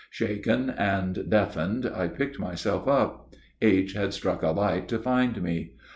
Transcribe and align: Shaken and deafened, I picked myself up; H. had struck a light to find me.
Shaken 0.09 0.71
and 0.71 1.29
deafened, 1.29 1.85
I 1.85 2.07
picked 2.07 2.39
myself 2.39 2.87
up; 2.87 3.35
H. 3.61 3.93
had 3.93 4.15
struck 4.15 4.41
a 4.41 4.49
light 4.49 4.87
to 4.87 4.97
find 4.97 5.39
me. 5.43 5.73